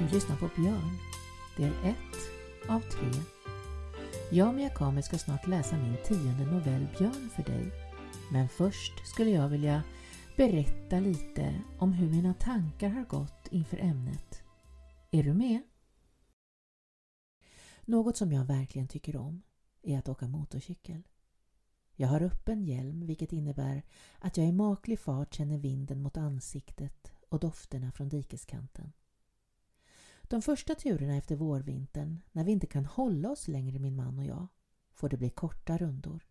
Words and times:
Du 0.00 0.08
lyssnar 0.08 0.36
på 0.36 0.50
Björn, 0.56 0.98
del 1.56 1.72
1 1.84 1.96
av 2.68 2.80
3. 2.80 3.06
Jag, 4.30 4.54
Mia 4.54 4.68
Kame, 4.68 5.02
ska 5.02 5.18
snart 5.18 5.46
läsa 5.46 5.76
min 5.76 5.96
tionde 6.04 6.46
novell 6.46 6.86
Björn 6.98 7.30
för 7.36 7.42
dig. 7.42 7.72
Men 8.32 8.48
först 8.48 9.06
skulle 9.06 9.30
jag 9.30 9.48
vilja 9.48 9.82
berätta 10.36 11.00
lite 11.00 11.62
om 11.78 11.92
hur 11.92 12.10
mina 12.10 12.34
tankar 12.34 12.88
har 12.88 13.04
gått 13.04 13.48
inför 13.50 13.78
ämnet. 13.78 14.42
Är 15.10 15.22
du 15.22 15.34
med? 15.34 15.62
Något 17.80 18.16
som 18.16 18.32
jag 18.32 18.44
verkligen 18.44 18.88
tycker 18.88 19.16
om 19.16 19.42
är 19.82 19.98
att 19.98 20.08
åka 20.08 20.28
motorcykel. 20.28 21.02
Jag 21.96 22.08
har 22.08 22.22
öppen 22.22 22.64
hjälm 22.64 23.06
vilket 23.06 23.32
innebär 23.32 23.82
att 24.18 24.36
jag 24.36 24.46
i 24.46 24.52
maklig 24.52 25.00
fart 25.00 25.34
känner 25.34 25.58
vinden 25.58 26.02
mot 26.02 26.16
ansiktet 26.16 27.12
och 27.28 27.40
dofterna 27.40 27.92
från 27.92 28.08
dikeskanten. 28.08 28.92
De 30.30 30.42
första 30.42 30.74
turerna 30.74 31.16
efter 31.16 31.36
vårvintern, 31.36 32.20
när 32.32 32.44
vi 32.44 32.52
inte 32.52 32.66
kan 32.66 32.84
hålla 32.86 33.30
oss 33.30 33.48
längre 33.48 33.78
min 33.78 33.96
man 33.96 34.18
och 34.18 34.24
jag, 34.24 34.46
får 34.92 35.08
det 35.08 35.16
bli 35.16 35.30
korta 35.30 35.78
rundor. 35.78 36.26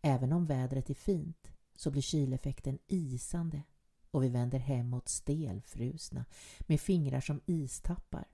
Även 0.00 0.32
om 0.32 0.46
vädret 0.46 0.90
är 0.90 0.94
fint 0.94 1.50
så 1.74 1.90
blir 1.90 2.02
kyleffekten 2.02 2.78
isande 2.86 3.62
och 4.10 4.24
vi 4.24 4.28
vänder 4.28 4.58
hemåt 4.58 5.08
stelfrusna 5.08 6.24
med 6.60 6.80
fingrar 6.80 7.20
som 7.20 7.40
istappar. 7.46 8.28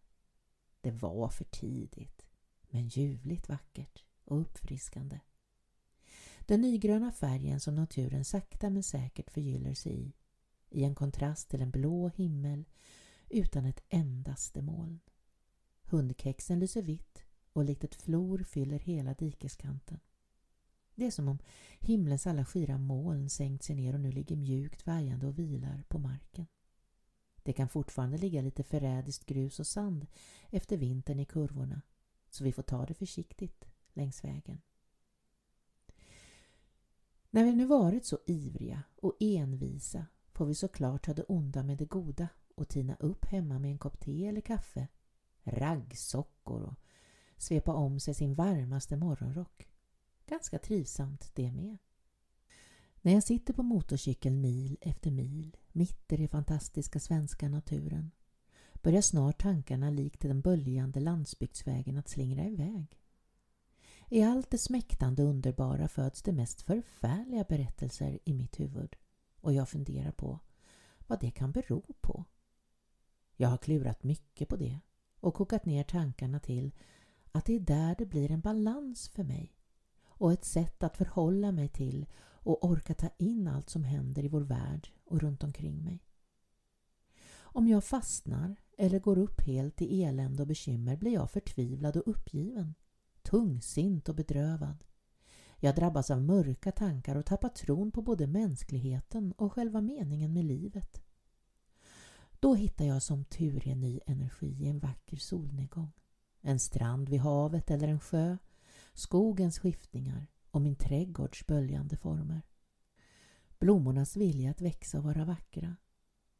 Det 0.80 0.90
var 0.90 1.28
för 1.28 1.44
tidigt, 1.44 2.26
men 2.70 2.88
ljuvligt 2.88 3.48
vackert 3.48 4.04
och 4.24 4.40
uppfriskande. 4.40 5.20
Den 6.40 6.60
nygröna 6.60 7.12
färgen 7.12 7.60
som 7.60 7.74
naturen 7.74 8.24
sakta 8.24 8.70
men 8.70 8.82
säkert 8.82 9.30
förgyller 9.30 9.74
sig 9.74 9.92
i, 9.92 10.12
i 10.70 10.84
en 10.84 10.94
kontrast 10.94 11.48
till 11.48 11.62
en 11.62 11.70
blå 11.70 12.08
himmel 12.08 12.64
utan 13.28 13.64
ett 13.64 13.84
endaste 13.88 14.62
moln. 14.62 15.00
Hundkexen 15.84 16.60
lyser 16.60 16.82
vitt 16.82 17.24
och 17.52 17.64
likt 17.64 17.84
ett 17.84 17.94
flor 17.94 18.38
fyller 18.38 18.78
hela 18.78 19.14
dikeskanten. 19.14 20.00
Det 20.94 21.06
är 21.06 21.10
som 21.10 21.28
om 21.28 21.38
himlens 21.80 22.26
alla 22.26 22.44
skira 22.44 22.78
moln 22.78 23.30
sänkt 23.30 23.64
sig 23.64 23.76
ner 23.76 23.94
och 23.94 24.00
nu 24.00 24.12
ligger 24.12 24.36
mjukt 24.36 24.86
vajande 24.86 25.26
och 25.26 25.38
vilar 25.38 25.84
på 25.88 25.98
marken. 25.98 26.46
Det 27.42 27.52
kan 27.52 27.68
fortfarande 27.68 28.18
ligga 28.18 28.42
lite 28.42 28.64
förrädiskt 28.64 29.26
grus 29.26 29.60
och 29.60 29.66
sand 29.66 30.06
efter 30.50 30.76
vintern 30.76 31.20
i 31.20 31.24
kurvorna 31.24 31.82
så 32.30 32.44
vi 32.44 32.52
får 32.52 32.62
ta 32.62 32.86
det 32.86 32.94
försiktigt 32.94 33.64
längs 33.92 34.24
vägen. 34.24 34.60
När 37.30 37.44
vi 37.44 37.54
nu 37.54 37.66
varit 37.66 38.04
så 38.04 38.18
ivriga 38.26 38.82
och 38.96 39.16
envisa 39.20 40.06
får 40.32 40.46
vi 40.46 40.54
såklart 40.54 41.04
ta 41.04 41.14
det 41.14 41.22
onda 41.22 41.62
med 41.62 41.78
det 41.78 41.84
goda 41.84 42.28
och 42.56 42.68
tina 42.68 42.96
upp 43.00 43.24
hemma 43.24 43.58
med 43.58 43.70
en 43.70 43.78
kopp 43.78 44.00
te 44.00 44.26
eller 44.26 44.40
kaffe, 44.40 44.88
raggsockor 45.44 46.62
och 46.62 46.74
svepa 47.36 47.72
om 47.72 48.00
sig 48.00 48.14
sin 48.14 48.34
varmaste 48.34 48.96
morgonrock. 48.96 49.68
Ganska 50.26 50.58
trivsamt 50.58 51.30
det 51.34 51.52
med. 51.52 51.78
När 53.02 53.12
jag 53.12 53.22
sitter 53.22 53.52
på 53.52 53.62
motorcykeln 53.62 54.40
mil 54.40 54.78
efter 54.80 55.10
mil 55.10 55.56
mitt 55.72 56.12
i 56.12 56.16
den 56.16 56.28
fantastiska 56.28 57.00
svenska 57.00 57.48
naturen 57.48 58.10
börjar 58.74 59.00
snart 59.00 59.42
tankarna 59.42 59.90
likt 59.90 60.20
den 60.20 60.40
böljande 60.40 61.00
landsbygdsvägen 61.00 61.96
att 61.96 62.08
slingra 62.08 62.44
iväg. 62.44 62.98
I 64.08 64.22
allt 64.22 64.50
det 64.50 64.58
smäktande 64.58 65.22
underbara 65.22 65.88
föds 65.88 66.22
det 66.22 66.32
mest 66.32 66.62
förfärliga 66.62 67.44
berättelser 67.44 68.18
i 68.24 68.34
mitt 68.34 68.60
huvud 68.60 68.96
och 69.40 69.52
jag 69.52 69.68
funderar 69.68 70.12
på 70.12 70.40
vad 71.06 71.20
det 71.20 71.30
kan 71.30 71.52
bero 71.52 71.82
på. 72.00 72.24
Jag 73.36 73.48
har 73.48 73.58
klurat 73.58 74.02
mycket 74.02 74.48
på 74.48 74.56
det 74.56 74.80
och 75.20 75.34
kokat 75.34 75.64
ner 75.64 75.84
tankarna 75.84 76.40
till 76.40 76.74
att 77.32 77.44
det 77.44 77.56
är 77.56 77.60
där 77.60 77.94
det 77.98 78.06
blir 78.06 78.30
en 78.30 78.40
balans 78.40 79.08
för 79.08 79.24
mig 79.24 79.52
och 80.04 80.32
ett 80.32 80.44
sätt 80.44 80.82
att 80.82 80.96
förhålla 80.96 81.52
mig 81.52 81.68
till 81.68 82.06
och 82.18 82.64
orka 82.64 82.94
ta 82.94 83.08
in 83.18 83.48
allt 83.48 83.70
som 83.70 83.84
händer 83.84 84.24
i 84.24 84.28
vår 84.28 84.40
värld 84.40 84.88
och 85.04 85.20
runt 85.20 85.44
omkring 85.44 85.84
mig. 85.84 86.02
Om 87.38 87.68
jag 87.68 87.84
fastnar 87.84 88.56
eller 88.78 88.98
går 88.98 89.18
upp 89.18 89.40
helt 89.40 89.82
i 89.82 90.02
elände 90.02 90.42
och 90.42 90.46
bekymmer 90.46 90.96
blir 90.96 91.12
jag 91.12 91.30
förtvivlad 91.30 91.96
och 91.96 92.08
uppgiven, 92.08 92.74
tungsint 93.22 94.08
och 94.08 94.14
bedrövad. 94.14 94.84
Jag 95.60 95.74
drabbas 95.76 96.10
av 96.10 96.22
mörka 96.22 96.72
tankar 96.72 97.16
och 97.16 97.26
tappar 97.26 97.48
tron 97.48 97.90
på 97.90 98.02
både 98.02 98.26
mänskligheten 98.26 99.32
och 99.32 99.52
själva 99.52 99.80
meningen 99.80 100.32
med 100.32 100.44
livet. 100.44 101.05
Då 102.46 102.54
hittar 102.54 102.84
jag 102.84 103.02
som 103.02 103.24
tur 103.24 103.68
är 103.68 103.74
ny 103.74 104.00
energi 104.06 104.46
i 104.46 104.68
en 104.68 104.78
vacker 104.78 105.16
solnedgång. 105.16 105.92
En 106.40 106.58
strand 106.58 107.08
vid 107.08 107.20
havet 107.20 107.70
eller 107.70 107.88
en 107.88 108.00
sjö, 108.00 108.36
skogens 108.92 109.58
skiftningar 109.58 110.26
och 110.50 110.60
min 110.60 110.76
trädgårds 110.76 111.46
böljande 111.46 111.96
former. 111.96 112.42
Blommornas 113.58 114.16
vilja 114.16 114.50
att 114.50 114.60
växa 114.60 114.98
och 114.98 115.04
vara 115.04 115.24
vackra. 115.24 115.76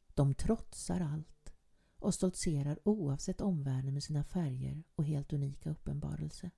De 0.07 0.33
trotsar 0.33 1.01
allt 1.01 1.53
och 1.99 2.13
stoltserar 2.13 2.79
oavsett 2.83 3.41
omvärlden 3.41 3.93
med 3.93 4.03
sina 4.03 4.23
färger 4.23 4.83
och 4.95 5.05
helt 5.05 5.33
unika 5.33 5.69
uppenbarelse. 5.69 6.51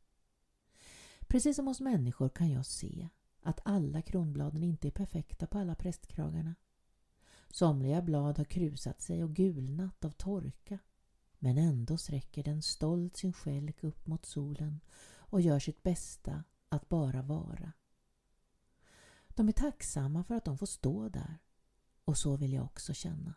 Precis 1.27 1.55
som 1.55 1.67
hos 1.67 1.81
människor 1.81 2.29
kan 2.29 2.51
jag 2.51 2.65
se 2.65 3.09
att 3.41 3.59
alla 3.65 4.01
kronbladen 4.01 4.63
inte 4.63 4.87
är 4.87 4.91
perfekta 4.91 5.47
på 5.47 5.57
alla 5.57 5.75
prästkragarna. 5.75 6.55
Somliga 7.51 8.01
blad 8.01 8.37
har 8.37 8.45
krusat 8.45 9.01
sig 9.01 9.23
och 9.23 9.35
gulnat 9.35 10.05
av 10.05 10.11
torka 10.11 10.79
men 11.39 11.57
ändå 11.57 11.97
sträcker 11.97 12.43
den 12.43 12.61
stolt 12.61 13.17
sin 13.17 13.33
skälk 13.33 13.83
upp 13.83 14.07
mot 14.07 14.25
solen 14.25 14.79
och 15.11 15.41
gör 15.41 15.59
sitt 15.59 15.83
bästa 15.83 16.43
att 16.69 16.89
bara 16.89 17.21
vara. 17.21 17.71
De 19.27 19.47
är 19.47 19.51
tacksamma 19.51 20.23
för 20.23 20.35
att 20.35 20.45
de 20.45 20.57
får 20.57 20.65
stå 20.65 21.09
där 21.09 21.37
och 22.05 22.17
så 22.17 22.37
vill 22.37 22.53
jag 22.53 22.65
också 22.65 22.93
känna. 22.93 23.33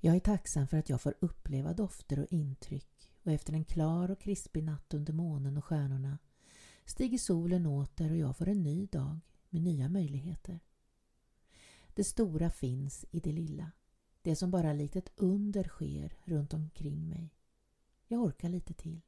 Jag 0.00 0.16
är 0.16 0.20
tacksam 0.20 0.68
för 0.68 0.76
att 0.76 0.88
jag 0.88 1.00
får 1.00 1.14
uppleva 1.20 1.72
dofter 1.72 2.18
och 2.18 2.32
intryck 2.32 3.12
och 3.22 3.32
efter 3.32 3.52
en 3.52 3.64
klar 3.64 4.10
och 4.10 4.20
krispig 4.20 4.64
natt 4.64 4.94
under 4.94 5.12
månen 5.12 5.56
och 5.56 5.64
stjärnorna 5.64 6.18
stiger 6.84 7.18
solen 7.18 7.66
åter 7.66 8.10
och 8.10 8.16
jag 8.16 8.36
får 8.36 8.48
en 8.48 8.62
ny 8.62 8.86
dag 8.86 9.18
med 9.50 9.62
nya 9.62 9.88
möjligheter. 9.88 10.60
Det 11.94 12.04
stora 12.04 12.50
finns 12.50 13.04
i 13.10 13.20
det 13.20 13.32
lilla. 13.32 13.72
Det 14.22 14.36
som 14.36 14.50
bara 14.50 14.72
likt 14.72 14.96
ett 14.96 15.12
under 15.16 15.64
sker 15.64 16.16
runt 16.24 16.54
omkring 16.54 17.08
mig. 17.08 17.34
Jag 18.06 18.22
orkar 18.22 18.48
lite 18.48 18.74
till. 18.74 19.00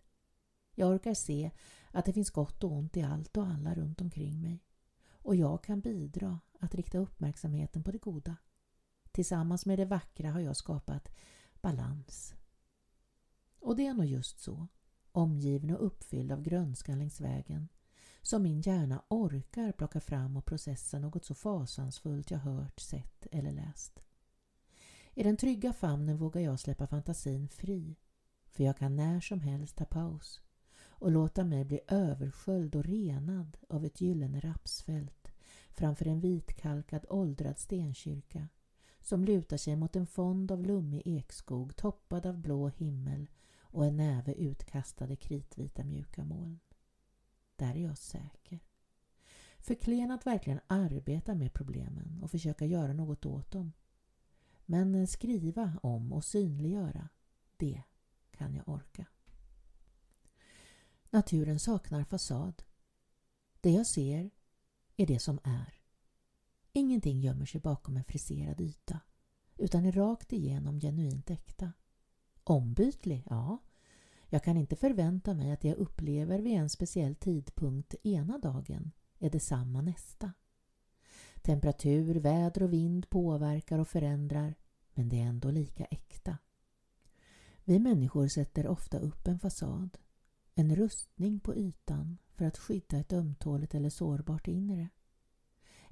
Jag 0.75 0.91
orkar 0.91 1.15
se 1.15 1.50
att 1.91 2.05
det 2.05 2.12
finns 2.12 2.31
gott 2.31 2.65
och 2.65 2.73
ont 2.73 2.97
i 2.97 3.03
allt 3.03 3.37
och 3.37 3.47
alla 3.47 3.75
runt 3.75 4.00
omkring 4.00 4.41
mig. 4.41 4.65
Och 5.06 5.37
jag 5.37 5.65
kan 5.65 5.81
bidra 5.81 6.41
att 6.61 6.75
rikta 6.75 6.99
uppmärksamheten 6.99 7.83
på 7.83 7.93
det 7.93 7.99
goda. 7.99 8.37
Tillsammans 9.12 9.67
med 9.67 9.78
det 9.78 9.84
vackra 9.84 10.31
har 10.31 10.41
jag 10.41 10.56
skapat 10.56 11.09
balans. 11.61 12.34
Och 13.59 13.77
det 13.77 13.87
är 13.87 13.94
nog 13.94 14.06
just 14.06 14.39
så, 14.39 14.69
omgiven 15.12 15.71
och 15.71 15.87
uppfylld 15.87 16.33
av 16.33 16.43
grönskan 16.43 16.99
längs 16.99 17.21
vägen, 17.21 17.69
som 18.25 18.43
min 18.43 18.61
hjärna 18.61 19.03
orkar 19.09 19.73
plocka 19.73 20.01
fram 20.01 20.37
och 20.37 20.45
processa 20.45 20.99
något 20.99 21.25
så 21.25 21.35
fasansfullt 21.35 22.31
jag 22.31 22.39
hört, 22.39 22.81
sett 22.81 23.27
eller 23.31 23.51
läst. 23.51 24.03
I 25.15 25.23
den 25.23 25.37
trygga 25.37 25.73
famnen 25.73 26.17
vågar 26.17 26.41
jag 26.41 26.61
släppa 26.61 26.87
fantasin 26.87 27.49
fri, 27.49 27.97
för 28.47 28.65
jag 28.65 28.76
kan 28.76 28.97
när 28.97 29.21
som 29.21 29.41
helst 29.41 29.76
ta 29.76 29.85
paus 29.85 30.41
och 30.87 31.11
låta 31.11 31.44
mig 31.44 31.65
bli 31.65 31.81
översköljd 31.88 32.75
och 32.76 32.85
renad 32.85 33.56
av 33.69 33.85
ett 33.85 34.00
gyllene 34.00 34.41
rapsfält 34.41 35.29
framför 35.71 36.06
en 36.06 36.21
vitkalkad 36.21 37.06
åldrad 37.09 37.59
stenkyrka 37.59 38.49
som 39.00 39.25
lutar 39.25 39.56
sig 39.56 39.76
mot 39.76 39.97
en 39.97 40.06
fond 40.06 40.53
av 40.53 40.62
lummig 40.62 41.03
ekskog 41.05 41.76
toppad 41.76 42.26
av 42.26 42.38
blå 42.38 42.69
himmel 42.69 43.31
och 43.61 43.87
en 43.87 43.97
näve 43.97 44.35
utkastade 44.35 45.17
kritvita 45.17 45.85
mjuka 45.85 46.25
moln. 46.25 46.61
Där 47.56 47.75
är 47.75 47.83
jag 47.83 47.99
säker. 47.99 48.61
För 49.59 49.75
klen 49.75 50.11
att 50.11 50.27
verkligen 50.27 50.61
arbeta 50.67 51.35
med 51.35 51.53
problemen 51.53 52.23
och 52.23 52.31
försöka 52.31 52.67
göra 52.67 52.93
något 52.93 53.27
åt 53.27 53.51
dem. 53.51 53.73
Men 54.67 55.06
skriva 55.06 55.79
om 55.83 56.12
och 56.12 56.25
synliggöra, 56.25 57.09
det 57.56 57.83
kan 58.31 58.55
jag 58.55 58.69
orka. 58.69 59.06
Naturen 61.11 61.59
saknar 61.59 62.05
fasad. 62.05 62.62
Det 63.61 63.71
jag 63.71 63.87
ser 63.87 64.31
är 64.97 65.07
det 65.07 65.19
som 65.19 65.39
är. 65.45 65.81
Ingenting 66.73 67.21
gömmer 67.21 67.47
sig 67.47 67.61
bakom 67.61 67.97
en 67.97 68.05
friserad 68.05 68.61
yta 68.61 69.00
utan 69.57 69.85
är 69.85 69.93
rakt 69.93 70.33
igenom 70.33 70.81
genuint 70.81 71.31
äkta. 71.31 71.73
Ombytlig, 72.45 73.27
ja, 73.31 73.59
jag 74.35 74.43
kan 74.43 74.57
inte 74.57 74.77
förvänta 74.77 75.35
mig 75.35 75.51
att 75.51 75.61
det 75.61 75.69
jag 75.69 75.77
upplever 75.77 76.39
vid 76.39 76.53
en 76.53 76.71
speciell 76.71 77.15
tidpunkt 77.15 77.95
ena 78.03 78.39
dagen 78.39 78.91
är 79.19 79.31
detsamma 79.31 79.83
nästa. 79.83 80.33
Temperatur, 81.43 82.15
väder 82.15 82.63
och 82.63 82.73
vind 82.73 83.11
påverkar 83.11 83.79
och 83.79 83.89
förändrar 83.89 84.55
men 84.95 85.09
det 85.09 85.21
är 85.21 85.25
ändå 85.25 85.51
lika 85.51 85.85
äkta. 85.85 86.39
Vi 87.65 87.79
människor 87.79 88.29
sätter 88.29 88.67
ofta 88.67 88.99
upp 88.99 89.29
en 89.29 89.39
fasad, 89.39 89.99
en 90.55 90.77
rustning 90.77 91.41
på 91.41 91.57
ytan 91.57 92.19
för 92.35 92.45
att 92.45 92.59
skydda 92.59 92.99
ett 92.99 93.13
ömtåligt 93.13 93.75
eller 93.75 93.91
sårbart 93.91 94.49
inre. 94.49 94.89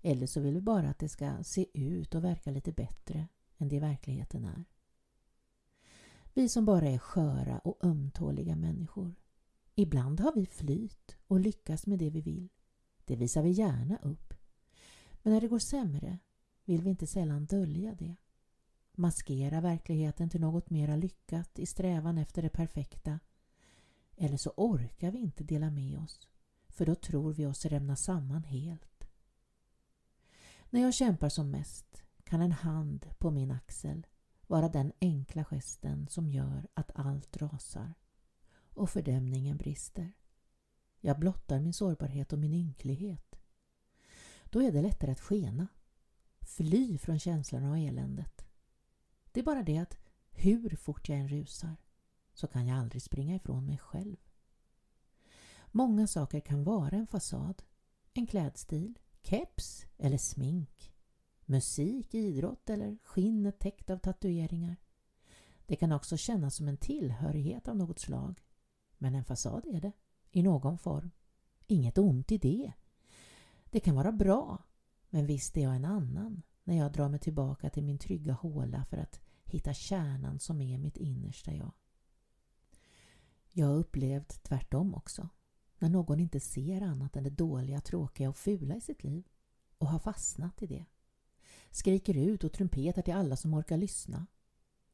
Eller 0.00 0.26
så 0.26 0.40
vill 0.40 0.54
vi 0.54 0.60
bara 0.60 0.90
att 0.90 0.98
det 0.98 1.08
ska 1.08 1.44
se 1.44 1.66
ut 1.74 2.14
och 2.14 2.24
verka 2.24 2.50
lite 2.50 2.72
bättre 2.72 3.28
än 3.58 3.68
det 3.68 3.76
i 3.76 3.80
verkligheten 3.80 4.44
är. 4.44 4.64
Vi 6.34 6.48
som 6.48 6.64
bara 6.64 6.88
är 6.88 6.98
sköra 6.98 7.58
och 7.58 7.84
ömtåliga 7.84 8.56
människor. 8.56 9.14
Ibland 9.74 10.20
har 10.20 10.32
vi 10.34 10.46
flyt 10.46 11.16
och 11.26 11.40
lyckas 11.40 11.86
med 11.86 11.98
det 11.98 12.10
vi 12.10 12.20
vill. 12.20 12.48
Det 13.04 13.16
visar 13.16 13.42
vi 13.42 13.50
gärna 13.50 13.98
upp. 13.98 14.34
Men 15.22 15.32
när 15.32 15.40
det 15.40 15.48
går 15.48 15.58
sämre 15.58 16.18
vill 16.64 16.82
vi 16.82 16.90
inte 16.90 17.06
sällan 17.06 17.46
dölja 17.46 17.94
det. 17.94 18.16
Maskera 18.92 19.60
verkligheten 19.60 20.30
till 20.30 20.40
något 20.40 20.70
mera 20.70 20.96
lyckat 20.96 21.58
i 21.58 21.66
strävan 21.66 22.18
efter 22.18 22.42
det 22.42 22.48
perfekta. 22.48 23.20
Eller 24.16 24.36
så 24.36 24.50
orkar 24.56 25.10
vi 25.10 25.18
inte 25.18 25.44
dela 25.44 25.70
med 25.70 25.98
oss, 25.98 26.28
för 26.68 26.86
då 26.86 26.94
tror 26.94 27.32
vi 27.32 27.46
oss 27.46 27.64
rämna 27.64 27.96
samman 27.96 28.44
helt. 28.44 29.04
När 30.70 30.80
jag 30.80 30.94
kämpar 30.94 31.28
som 31.28 31.50
mest 31.50 32.02
kan 32.24 32.40
en 32.40 32.52
hand 32.52 33.06
på 33.18 33.30
min 33.30 33.50
axel 33.50 34.06
vara 34.46 34.68
den 34.68 34.92
enkla 35.00 35.44
gesten 35.44 36.08
som 36.08 36.30
gör 36.30 36.68
att 36.74 36.90
allt 36.94 37.36
rasar 37.36 37.94
och 38.74 38.90
fördämningen 38.90 39.56
brister. 39.56 40.12
Jag 41.00 41.18
blottar 41.18 41.60
min 41.60 41.72
sårbarhet 41.72 42.32
och 42.32 42.38
min 42.38 42.52
ynklighet. 42.52 43.38
Då 44.44 44.62
är 44.62 44.72
det 44.72 44.82
lättare 44.82 45.12
att 45.12 45.20
skena. 45.20 45.68
Fly 46.40 46.98
från 46.98 47.18
känslorna 47.18 47.70
och 47.70 47.78
eländet. 47.78 48.44
Det 49.32 49.40
är 49.40 49.44
bara 49.44 49.62
det 49.62 49.78
att 49.78 49.98
hur 50.30 50.76
fort 50.76 51.08
jag 51.08 51.18
än 51.18 51.28
rusar 51.28 51.76
så 52.34 52.46
kan 52.46 52.66
jag 52.66 52.78
aldrig 52.78 53.02
springa 53.02 53.34
ifrån 53.36 53.66
mig 53.66 53.78
själv. 53.78 54.16
Många 55.70 56.06
saker 56.06 56.40
kan 56.40 56.64
vara 56.64 56.96
en 56.96 57.06
fasad, 57.06 57.62
en 58.12 58.26
klädstil, 58.26 58.98
keps 59.22 59.86
eller 59.98 60.18
smink, 60.18 60.71
musik, 61.52 62.14
idrott 62.14 62.70
eller 62.70 62.98
skinnet 63.02 63.58
täckt 63.58 63.90
av 63.90 63.98
tatueringar. 63.98 64.76
Det 65.66 65.76
kan 65.76 65.92
också 65.92 66.16
kännas 66.16 66.54
som 66.54 66.68
en 66.68 66.76
tillhörighet 66.76 67.68
av 67.68 67.76
något 67.76 67.98
slag. 67.98 68.40
Men 68.98 69.14
en 69.14 69.24
fasad 69.24 69.66
är 69.66 69.80
det, 69.80 69.92
i 70.30 70.42
någon 70.42 70.78
form. 70.78 71.10
Inget 71.66 71.98
ont 71.98 72.32
i 72.32 72.38
det. 72.38 72.72
Det 73.70 73.80
kan 73.80 73.94
vara 73.94 74.12
bra, 74.12 74.64
men 75.10 75.26
visst 75.26 75.56
är 75.56 75.62
jag 75.62 75.76
en 75.76 75.84
annan 75.84 76.42
när 76.64 76.76
jag 76.76 76.92
drar 76.92 77.08
mig 77.08 77.20
tillbaka 77.20 77.70
till 77.70 77.84
min 77.84 77.98
trygga 77.98 78.32
håla 78.32 78.84
för 78.84 78.96
att 78.96 79.20
hitta 79.44 79.74
kärnan 79.74 80.38
som 80.38 80.60
är 80.60 80.78
mitt 80.78 80.96
innersta 80.96 81.54
jag. 81.54 81.72
Jag 83.52 83.66
har 83.66 83.74
upplevt 83.74 84.42
tvärtom 84.42 84.94
också. 84.94 85.28
När 85.78 85.88
någon 85.88 86.20
inte 86.20 86.40
ser 86.40 86.80
annat 86.80 87.16
än 87.16 87.24
det 87.24 87.30
dåliga, 87.30 87.80
tråkiga 87.80 88.28
och 88.28 88.36
fula 88.36 88.76
i 88.76 88.80
sitt 88.80 89.04
liv 89.04 89.28
och 89.78 89.88
har 89.88 89.98
fastnat 89.98 90.62
i 90.62 90.66
det. 90.66 90.84
Skriker 91.72 92.16
ut 92.16 92.44
och 92.44 92.52
trumpetar 92.52 93.02
till 93.02 93.14
alla 93.14 93.36
som 93.36 93.54
orkar 93.54 93.76
lyssna. 93.76 94.26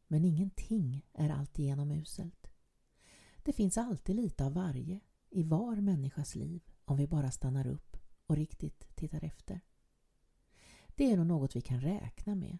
Men 0.06 0.24
ingenting 0.24 1.06
är 1.12 1.30
alltigenom 1.30 1.90
uselt. 1.90 2.50
Det 3.42 3.52
finns 3.52 3.78
alltid 3.78 4.16
lite 4.16 4.44
av 4.44 4.52
varje 4.52 5.00
i 5.30 5.42
var 5.42 5.76
människas 5.76 6.34
liv 6.34 6.62
om 6.84 6.96
vi 6.96 7.06
bara 7.06 7.30
stannar 7.30 7.66
upp 7.66 7.96
och 8.26 8.36
riktigt 8.36 8.96
tittar 8.96 9.24
efter. 9.24 9.60
Det 10.88 11.12
är 11.12 11.16
nog 11.16 11.26
något 11.26 11.56
vi 11.56 11.60
kan 11.60 11.80
räkna 11.80 12.34
med 12.34 12.58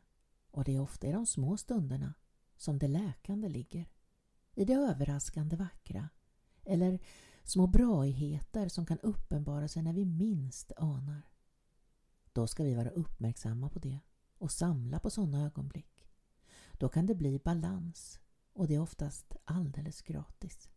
och 0.51 0.65
det 0.65 0.75
är 0.75 0.81
ofta 0.81 1.07
i 1.07 1.13
de 1.13 1.27
små 1.27 1.57
stunderna 1.57 2.15
som 2.57 2.79
det 2.79 2.89
läkande 2.89 3.49
ligger. 3.49 3.91
I 4.55 4.65
det 4.65 4.75
överraskande 4.75 5.57
vackra 5.57 6.09
eller 6.65 6.99
små 7.43 7.67
braigheter 7.67 8.69
som 8.69 8.87
kan 8.87 8.99
uppenbara 8.99 9.69
sig 9.69 9.83
när 9.83 9.93
vi 9.93 10.05
minst 10.05 10.73
anar. 10.77 11.23
Då 12.33 12.47
ska 12.47 12.65
vi 12.65 12.75
vara 12.75 12.91
uppmärksamma 12.91 13.69
på 13.69 13.79
det 13.79 14.01
och 14.39 14.53
samla 14.53 14.99
på 14.99 15.11
sådana 15.11 15.47
ögonblick. 15.47 16.07
Då 16.73 16.89
kan 16.89 17.07
det 17.07 17.15
bli 17.15 17.39
balans 17.39 18.21
och 18.53 18.67
det 18.67 18.75
är 18.75 18.81
oftast 18.81 19.37
alldeles 19.45 20.03
gratis. 20.03 20.69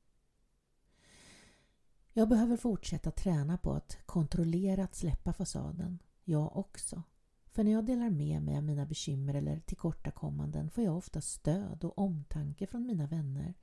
Jag 2.13 2.29
behöver 2.29 2.57
fortsätta 2.57 3.11
träna 3.11 3.57
på 3.57 3.73
att 3.73 3.97
kontrollerat 4.05 4.95
släppa 4.95 5.33
fasaden, 5.33 5.99
jag 6.23 6.57
också. 6.57 7.03
För 7.45 7.63
när 7.63 7.71
jag 7.71 7.85
delar 7.85 8.09
med 8.09 8.41
mig 8.41 8.57
av 8.57 8.63
mina 8.63 8.85
bekymmer 8.85 9.33
eller 9.33 9.59
tillkortakommanden 9.59 10.69
får 10.69 10.83
jag 10.83 10.97
ofta 10.97 11.21
stöd 11.21 11.83
och 11.83 11.97
omtanke 11.97 12.67
från 12.67 12.85
mina 12.85 13.07
vänner 13.07 13.53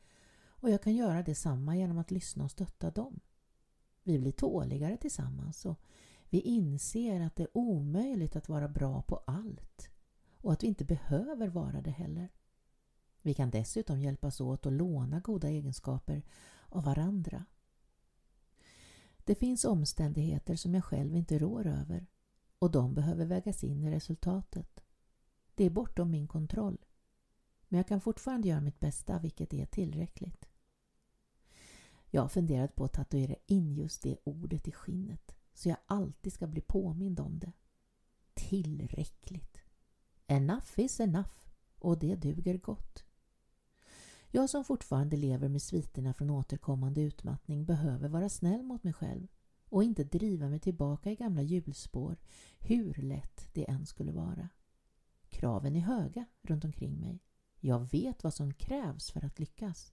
och 0.61 0.71
jag 0.71 0.83
kan 0.83 0.95
göra 0.95 1.23
detsamma 1.23 1.77
genom 1.77 1.99
att 1.99 2.11
lyssna 2.11 2.45
och 2.45 2.50
stötta 2.50 2.91
dem. 2.91 3.21
Vi 4.03 4.19
blir 4.19 4.33
tåligare 4.33 4.97
tillsammans 4.97 5.67
och 5.67 5.81
vi 6.30 6.40
inser 6.40 7.20
att 7.20 7.36
det 7.36 7.42
är 7.42 7.56
omöjligt 7.56 8.36
att 8.36 8.48
vara 8.48 8.69
bra 8.69 9.02
på 9.02 9.16
allt 9.16 9.90
och 10.32 10.52
att 10.52 10.62
vi 10.62 10.66
inte 10.66 10.84
behöver 10.84 11.48
vara 11.48 11.80
det 11.80 11.90
heller. 11.90 12.28
Vi 13.22 13.34
kan 13.34 13.50
dessutom 13.50 14.00
hjälpas 14.00 14.40
åt 14.40 14.66
att 14.66 14.72
låna 14.72 15.20
goda 15.20 15.48
egenskaper 15.48 16.22
av 16.69 16.84
varandra. 16.84 17.44
Det 19.25 19.34
finns 19.34 19.64
omständigheter 19.64 20.56
som 20.56 20.75
jag 20.75 20.84
själv 20.84 21.16
inte 21.16 21.38
rår 21.38 21.66
över 21.66 22.06
och 22.58 22.70
de 22.70 22.94
behöver 22.94 23.25
vägas 23.25 23.64
in 23.64 23.84
i 23.84 23.90
resultatet. 23.90 24.80
Det 25.54 25.64
är 25.64 25.70
bortom 25.70 26.10
min 26.10 26.28
kontroll. 26.28 26.84
Men 27.69 27.78
jag 27.78 27.88
kan 27.88 28.00
fortfarande 28.00 28.48
göra 28.48 28.60
mitt 28.60 28.80
bästa, 28.80 29.19
vilket 29.19 29.54
är 29.54 29.66
tillräckligt. 29.66 30.48
Jag 32.10 32.22
har 32.22 32.28
funderat 32.28 32.75
på 32.75 32.84
att 32.84 32.92
tatuera 32.92 33.34
in 33.46 33.75
just 33.75 34.02
det 34.02 34.16
ordet 34.25 34.69
i 34.69 34.72
skinnet 34.72 35.38
så 35.58 35.69
jag 35.69 35.78
alltid 35.87 36.32
ska 36.32 36.46
bli 36.46 36.60
påmind 36.60 37.20
om 37.20 37.38
det. 37.38 37.52
Tillräckligt. 38.34 39.58
Enough 40.26 40.81
is 40.81 41.00
enough 41.00 41.32
och 41.78 41.99
det 41.99 42.16
duger 42.16 42.59
gott. 42.59 43.04
Jag 44.30 44.50
som 44.50 44.64
fortfarande 44.64 45.16
lever 45.16 45.49
med 45.49 45.62
sviterna 45.62 46.14
från 46.14 46.30
återkommande 46.30 47.00
utmattning 47.00 47.64
behöver 47.64 48.09
vara 48.09 48.28
snäll 48.28 48.62
mot 48.62 48.85
mig 48.85 48.92
själv 48.92 49.26
och 49.68 49.85
inte 49.85 50.04
driva 50.04 50.49
mig 50.49 50.61
tillbaka 50.61 51.11
i 51.11 51.16
gamla 51.16 51.42
hjulspår 51.42 52.16
hur 52.59 52.94
lätt 52.94 53.49
det 53.54 53.71
än 53.71 53.87
skulle 53.87 54.12
vara. 54.12 54.49
Kraven 55.28 55.76
är 55.76 55.80
höga 55.80 56.25
runt 56.42 56.64
omkring 56.64 57.00
mig. 57.00 57.23
Jag 57.61 57.90
vet 57.90 58.25
vad 58.25 58.35
som 58.35 58.54
krävs 58.54 59.11
för 59.11 59.25
att 59.25 59.38
lyckas. 59.38 59.92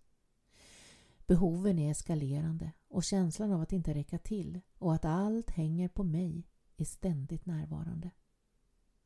Behoven 1.27 1.79
är 1.79 1.91
eskalerande 1.91 2.71
och 2.87 3.03
känslan 3.03 3.51
av 3.51 3.61
att 3.61 3.71
inte 3.71 3.93
räcka 3.93 4.17
till 4.17 4.61
och 4.77 4.93
att 4.93 5.05
allt 5.05 5.49
hänger 5.49 5.89
på 5.89 6.03
mig 6.03 6.47
är 6.77 6.85
ständigt 6.85 7.45
närvarande. 7.45 8.11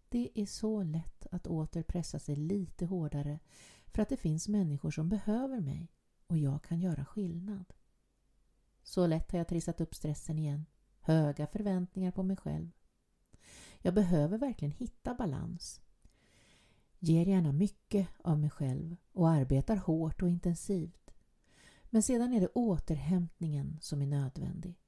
Det 0.09 0.31
är 0.35 0.45
så 0.45 0.83
lätt 0.83 1.27
att 1.31 1.47
åter 1.47 1.83
pressa 1.83 2.19
sig 2.19 2.35
lite 2.35 2.85
hårdare 2.85 3.39
för 3.87 4.01
att 4.01 4.09
det 4.09 4.17
finns 4.17 4.47
människor 4.47 4.91
som 4.91 5.09
behöver 5.09 5.59
mig 5.59 5.91
och 6.27 6.37
jag 6.37 6.63
kan 6.63 6.79
göra 6.79 7.05
skillnad. 7.05 7.73
Så 8.83 9.07
lätt 9.07 9.31
har 9.31 9.37
jag 9.37 9.47
trissat 9.47 9.81
upp 9.81 9.95
stressen 9.95 10.39
igen. 10.39 10.65
Höga 10.99 11.47
förväntningar 11.47 12.11
på 12.11 12.23
mig 12.23 12.37
själv. 12.37 12.71
Jag 13.79 13.93
behöver 13.93 14.37
verkligen 14.37 14.71
hitta 14.71 15.13
balans. 15.13 15.81
Ger 16.99 17.25
gärna 17.25 17.51
mycket 17.51 18.07
av 18.17 18.39
mig 18.39 18.49
själv 18.49 18.95
och 19.13 19.29
arbetar 19.29 19.75
hårt 19.75 20.21
och 20.21 20.29
intensivt. 20.29 20.98
Men 21.89 22.03
sedan 22.03 22.33
är 22.33 22.39
det 22.39 22.47
återhämtningen 22.47 23.77
som 23.81 24.01
är 24.01 24.05
nödvändig. 24.05 24.79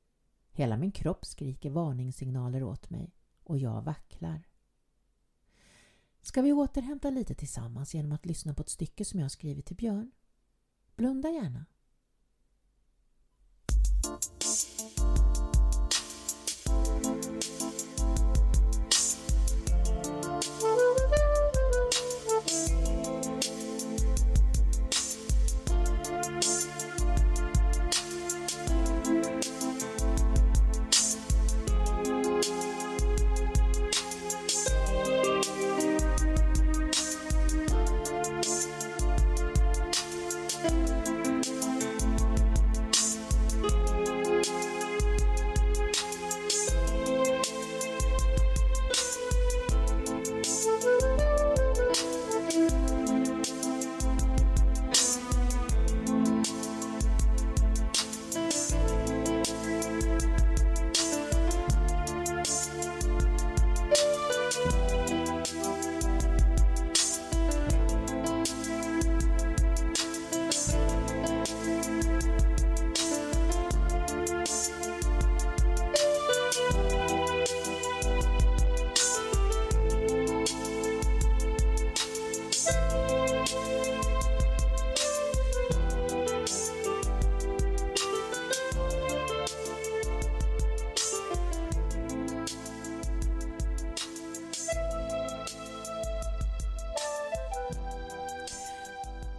Hela 0.52 0.78
min 0.78 0.92
kropp 0.92 1.26
skriker 1.26 1.70
varningssignaler 1.70 2.64
åt 2.64 2.90
mig 2.90 3.16
och 3.44 3.58
jag 3.58 3.82
vacklar. 3.82 4.48
Ska 6.22 6.42
vi 6.42 6.54
återhämta 6.54 7.10
lite 7.10 7.36
tillsammans 7.36 7.94
genom 7.94 8.12
att 8.12 8.26
lyssna 8.26 8.54
på 8.54 8.62
ett 8.62 8.70
stycke 8.70 9.06
som 9.06 9.20
jag 9.20 9.26
har 9.26 9.30
skrivit 9.30 9.66
till 9.66 9.76
Björn? 9.76 10.12
Blunda 10.96 11.30
gärna. 11.30 11.66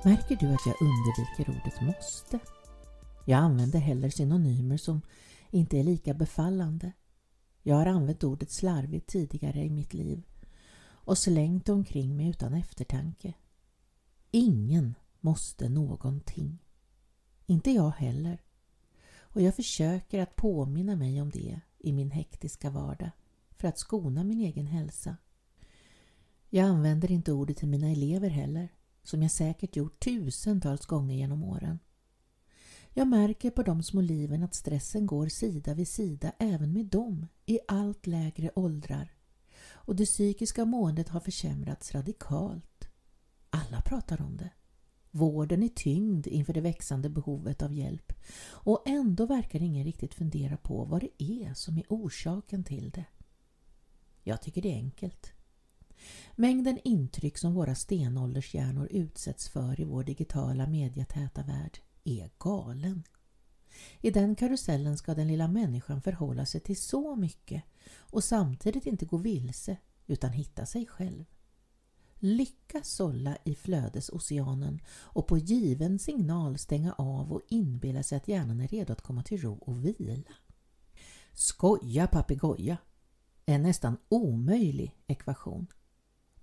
Märker 0.04 0.36
du 0.36 0.54
att 0.54 0.66
jag 0.66 0.76
undviker 0.82 1.50
ordet 1.60 1.80
måste? 1.80 2.38
Jag 3.26 3.38
använder 3.38 3.78
hellre 3.78 4.10
synonymer 4.10 4.76
som 4.76 5.00
inte 5.50 5.78
är 5.78 5.84
lika 5.84 6.14
befallande. 6.14 6.92
Jag 7.62 7.76
har 7.76 7.86
använt 7.86 8.24
ordet 8.24 8.50
slarvigt 8.50 9.06
tidigare 9.06 9.64
i 9.64 9.70
mitt 9.70 9.94
liv 9.94 10.22
och 10.84 11.18
slängt 11.18 11.68
omkring 11.68 12.16
mig 12.16 12.28
utan 12.28 12.54
eftertanke. 12.54 13.34
Ingen 14.30 14.94
måste 15.20 15.68
någonting. 15.68 16.58
Inte 17.46 17.70
jag 17.70 17.90
heller. 17.90 18.42
Och 19.20 19.42
jag 19.42 19.56
försöker 19.56 20.22
att 20.22 20.36
påminna 20.36 20.96
mig 20.96 21.22
om 21.22 21.30
det 21.30 21.60
i 21.78 21.92
min 21.92 22.10
hektiska 22.10 22.70
vardag 22.70 23.10
för 23.50 23.68
att 23.68 23.78
skona 23.78 24.24
min 24.24 24.40
egen 24.40 24.66
hälsa. 24.66 25.16
Jag 26.48 26.66
använder 26.66 27.10
inte 27.10 27.32
ordet 27.32 27.56
till 27.56 27.68
mina 27.68 27.88
elever 27.88 28.28
heller, 28.28 28.68
som 29.02 29.22
jag 29.22 29.30
säkert 29.30 29.76
gjort 29.76 30.04
tusentals 30.04 30.86
gånger 30.86 31.14
genom 31.14 31.44
åren. 31.44 31.78
Jag 32.94 33.08
märker 33.08 33.50
på 33.50 33.62
de 33.62 33.82
små 33.82 34.00
liven 34.00 34.42
att 34.42 34.54
stressen 34.54 35.06
går 35.06 35.28
sida 35.28 35.74
vid 35.74 35.88
sida 35.88 36.32
även 36.38 36.72
med 36.72 36.86
dem 36.86 37.26
i 37.46 37.58
allt 37.68 38.06
lägre 38.06 38.50
åldrar 38.54 39.14
och 39.84 39.96
det 39.96 40.06
psykiska 40.06 40.64
måendet 40.64 41.08
har 41.08 41.20
försämrats 41.20 41.94
radikalt. 41.94 42.88
Alla 43.50 43.80
pratar 43.80 44.22
om 44.22 44.36
det. 44.36 44.50
Vården 45.10 45.62
är 45.62 45.68
tyngd 45.68 46.26
inför 46.26 46.52
det 46.52 46.60
växande 46.60 47.08
behovet 47.08 47.62
av 47.62 47.72
hjälp 47.72 48.12
och 48.44 48.82
ändå 48.86 49.26
verkar 49.26 49.62
ingen 49.62 49.84
riktigt 49.84 50.14
fundera 50.14 50.56
på 50.56 50.84
vad 50.84 51.00
det 51.00 51.22
är 51.22 51.54
som 51.54 51.78
är 51.78 51.84
orsaken 51.88 52.64
till 52.64 52.90
det. 52.90 53.04
Jag 54.22 54.42
tycker 54.42 54.62
det 54.62 54.72
är 54.72 54.76
enkelt. 54.76 55.32
Mängden 56.36 56.78
intryck 56.84 57.38
som 57.38 57.54
våra 57.54 57.74
stenåldershjärnor 57.74 58.88
utsätts 58.90 59.48
för 59.48 59.80
i 59.80 59.84
vår 59.84 60.04
digitala 60.04 60.66
mediatäta 60.66 61.42
värld 61.42 61.78
är 62.04 62.30
galen. 62.38 63.02
I 64.00 64.10
den 64.10 64.34
karusellen 64.34 64.96
ska 64.96 65.14
den 65.14 65.28
lilla 65.28 65.48
människan 65.48 66.02
förhålla 66.02 66.46
sig 66.46 66.60
till 66.60 66.80
så 66.80 67.16
mycket 67.16 67.62
och 67.96 68.24
samtidigt 68.24 68.86
inte 68.86 69.06
gå 69.06 69.16
vilse 69.16 69.76
utan 70.06 70.32
hitta 70.32 70.66
sig 70.66 70.86
själv. 70.86 71.24
Lyckas 72.14 72.88
sålla 72.88 73.36
i 73.44 73.54
flödesoceanen 73.54 74.80
och 74.88 75.26
på 75.26 75.38
given 75.38 75.98
signal 75.98 76.58
stänga 76.58 76.92
av 76.92 77.32
och 77.32 77.42
inbilla 77.48 78.02
sig 78.02 78.16
att 78.16 78.28
hjärnan 78.28 78.60
är 78.60 78.68
redo 78.68 78.92
att 78.92 79.02
komma 79.02 79.22
till 79.22 79.40
ro 79.42 79.54
och 79.54 79.84
vila. 79.84 80.32
Skoja 81.32 82.06
papegoja! 82.06 82.76
En 83.46 83.62
nästan 83.62 83.96
omöjlig 84.08 84.96
ekvation. 85.06 85.66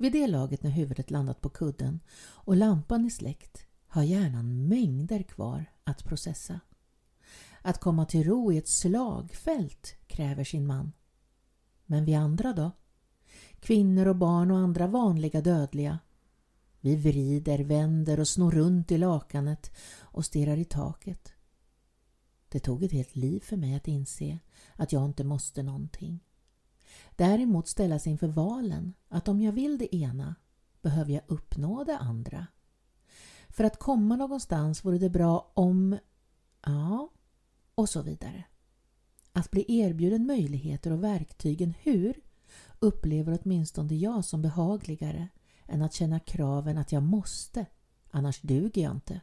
Vid 0.02 0.12
det 0.12 0.28
laget 0.28 0.64
när 0.64 0.72
huvudet 0.72 1.12
landat 1.12 1.42
på 1.42 1.50
kudden 1.50 2.00
och 2.20 2.56
lampan 2.56 3.06
är 3.06 3.10
släckt 3.10 3.66
har 3.88 4.04
hjärnan 4.04 4.68
mängder 4.68 5.24
kvar 5.24 5.66
att 5.84 6.04
processa. 6.04 6.60
Att 7.62 7.80
komma 7.80 8.06
till 8.06 8.24
ro 8.24 8.52
i 8.52 8.58
ett 8.58 8.68
slagfält 8.68 9.96
kräver 10.08 10.44
sin 10.44 10.68
man. 10.68 10.92
Men 11.86 12.06
vi 12.06 12.16
andra 12.16 12.54
då? 12.54 12.72
Kvinnor 13.60 14.08
och 14.08 14.16
barn 14.16 14.52
och 14.52 14.58
andra 14.58 14.88
vanliga 14.88 15.42
dödliga. 15.42 16.00
Vi 16.80 16.96
vrider, 16.96 17.60
vänder 17.60 18.20
och 18.20 18.28
snor 18.28 18.52
runt 18.52 18.92
i 18.92 18.98
lakanet 18.98 19.72
och 20.00 20.26
stirrar 20.26 20.58
i 20.58 20.66
taket. 20.66 21.34
Det 22.50 22.60
tog 22.60 22.84
ett 22.84 22.92
helt 22.92 23.16
liv 23.16 23.40
för 23.40 23.58
mig 23.58 23.76
att 23.76 23.88
inse 23.88 24.40
att 24.76 24.92
jag 24.92 25.06
inte 25.06 25.24
måste 25.24 25.64
någonting. 25.64 26.20
Däremot 27.20 27.68
ställas 27.68 28.08
inför 28.08 28.28
valen 28.28 28.94
att 29.08 29.28
om 29.28 29.42
jag 29.42 29.52
vill 29.52 29.78
det 29.78 29.96
ena 29.96 30.36
behöver 30.82 31.14
jag 31.14 31.22
uppnå 31.28 31.84
det 31.84 31.98
andra. 31.98 32.48
För 33.50 33.64
att 33.64 33.80
komma 33.80 34.16
någonstans 34.16 34.86
vore 34.86 34.98
det 34.98 35.10
bra 35.10 35.52
om... 35.54 35.98
Ja, 36.66 37.10
och 37.76 37.90
så 37.90 38.02
vidare. 38.02 38.44
Att 39.32 39.52
bli 39.52 39.66
erbjuden 39.68 40.26
möjligheter 40.26 40.92
och 40.92 41.04
verktygen 41.04 41.74
hur 41.82 42.22
upplever 42.80 43.40
åtminstone 43.42 43.96
jag 43.96 44.26
som 44.26 44.42
behagligare 44.42 45.28
än 45.68 45.82
att 45.82 45.94
känna 45.94 46.20
kraven 46.20 46.78
att 46.78 46.92
jag 46.92 47.04
måste, 47.04 47.66
annars 48.12 48.42
duger 48.42 48.82
jag 48.82 48.92
inte. 48.92 49.22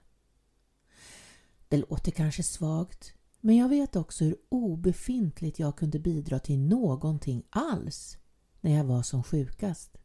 Det 1.69 1.76
låter 1.76 2.11
kanske 2.11 2.43
svagt, 2.43 3.15
men 3.47 3.57
jag 3.57 3.69
vet 3.69 3.97
också 3.97 4.25
hur 4.25 4.37
obefintligt 4.49 5.59
jag 5.59 5.76
kunde 5.76 5.99
bidra 5.99 6.38
till 6.38 6.59
någonting 6.59 7.43
alls 7.50 8.19
när 8.61 8.76
jag 8.76 8.85
var 8.85 9.03
som 9.03 9.23
sjukast. 9.23 9.99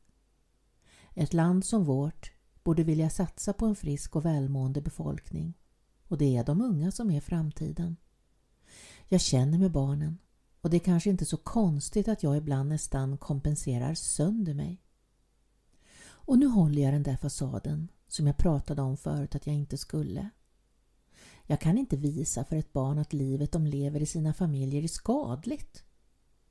Ett 1.15 1.33
land 1.33 1.65
som 1.65 1.83
vårt 1.83 2.31
borde 2.63 2.83
vilja 2.83 3.09
satsa 3.09 3.53
på 3.53 3.65
en 3.65 3.75
frisk 3.75 4.15
och 4.15 4.25
välmående 4.25 4.81
befolkning 4.81 5.53
och 6.07 6.17
det 6.17 6.37
är 6.37 6.43
de 6.43 6.61
unga 6.61 6.91
som 6.91 7.11
är 7.11 7.21
framtiden. 7.21 7.95
Jag 9.07 9.21
känner 9.21 9.57
med 9.57 9.71
barnen 9.71 10.17
och 10.61 10.69
det 10.69 10.77
är 10.77 10.85
kanske 10.85 11.09
inte 11.09 11.25
så 11.25 11.37
konstigt 11.37 12.07
att 12.07 12.23
jag 12.23 12.37
ibland 12.37 12.69
nästan 12.69 13.17
kompenserar 13.17 13.93
sönder 13.93 14.53
mig. 14.53 14.83
Och 16.03 16.39
nu 16.39 16.47
håller 16.47 16.81
jag 16.81 16.93
den 16.93 17.03
där 17.03 17.17
fasaden 17.17 17.87
som 18.07 18.27
jag 18.27 18.37
pratade 18.37 18.81
om 18.81 18.97
förut 18.97 19.35
att 19.35 19.47
jag 19.47 19.55
inte 19.55 19.77
skulle. 19.77 20.29
Jag 21.45 21.61
kan 21.61 21.77
inte 21.77 21.97
visa 21.97 22.43
för 22.43 22.55
ett 22.55 22.73
barn 22.73 22.99
att 22.99 23.13
livet 23.13 23.51
de 23.51 23.67
lever 23.67 23.99
i 23.99 24.05
sina 24.05 24.33
familjer 24.33 24.83
är 24.83 24.87
skadligt. 24.87 25.83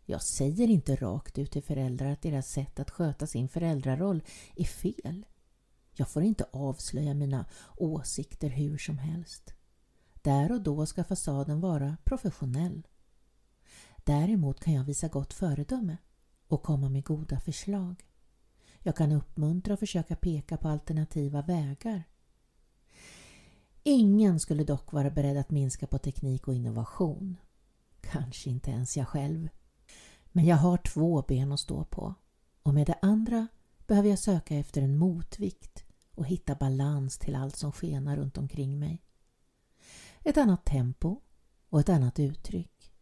Jag 0.04 0.22
säger 0.22 0.68
inte 0.68 0.96
rakt 0.96 1.38
ut 1.38 1.50
till 1.50 1.62
föräldrar 1.62 2.12
att 2.12 2.22
deras 2.22 2.50
sätt 2.50 2.80
att 2.80 2.90
sköta 2.90 3.26
sin 3.26 3.48
föräldraroll 3.48 4.22
är 4.56 4.64
fel. 4.64 5.26
Jag 5.92 6.08
får 6.08 6.22
inte 6.22 6.44
avslöja 6.52 7.14
mina 7.14 7.46
åsikter 7.76 8.48
hur 8.48 8.78
som 8.78 8.98
helst. 8.98 9.54
Där 10.22 10.52
och 10.52 10.60
då 10.60 10.86
ska 10.86 11.04
fasaden 11.04 11.60
vara 11.60 11.96
professionell. 12.04 12.86
Däremot 14.04 14.60
kan 14.60 14.74
jag 14.74 14.84
visa 14.84 15.08
gott 15.08 15.32
föredöme 15.32 15.96
och 16.48 16.62
komma 16.62 16.88
med 16.88 17.04
goda 17.04 17.40
förslag. 17.40 18.04
Jag 18.78 18.96
kan 18.96 19.12
uppmuntra 19.12 19.72
och 19.72 19.80
försöka 19.80 20.16
peka 20.16 20.56
på 20.56 20.68
alternativa 20.68 21.42
vägar. 21.42 22.02
Ingen 23.82 24.40
skulle 24.40 24.64
dock 24.64 24.92
vara 24.92 25.10
beredd 25.10 25.36
att 25.36 25.50
minska 25.50 25.86
på 25.86 25.98
teknik 25.98 26.48
och 26.48 26.54
innovation. 26.54 27.36
Kanske 28.00 28.50
inte 28.50 28.70
ens 28.70 28.96
jag 28.96 29.08
själv. 29.08 29.48
Men 30.32 30.44
jag 30.44 30.56
har 30.56 30.76
två 30.76 31.22
ben 31.22 31.52
att 31.52 31.60
stå 31.60 31.84
på 31.84 32.14
och 32.62 32.74
med 32.74 32.86
det 32.86 32.98
andra 33.02 33.48
behöver 33.86 34.08
jag 34.08 34.18
söka 34.18 34.56
efter 34.56 34.82
en 34.82 34.98
motvikt 34.98 35.84
och 36.14 36.26
hitta 36.26 36.54
balans 36.54 37.18
till 37.18 37.34
allt 37.34 37.56
som 37.56 37.72
skenar 37.72 38.16
runt 38.16 38.38
omkring 38.38 38.78
mig. 38.78 39.02
Ett 40.24 40.36
annat 40.36 40.64
tempo 40.64 41.20
och 41.68 41.80
ett 41.80 41.88
annat 41.88 42.18
uttryck. 42.18 42.92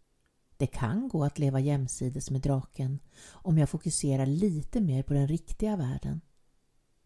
Det 0.56 0.66
kan 0.66 1.08
gå 1.08 1.24
att 1.24 1.38
leva 1.38 1.60
jämsides 1.60 2.30
med 2.30 2.40
draken 2.40 2.98
om 3.30 3.58
jag 3.58 3.70
fokuserar 3.70 4.26
lite 4.26 4.80
mer 4.80 5.02
på 5.02 5.14
den 5.14 5.28
riktiga 5.28 5.76
världen. 5.76 6.20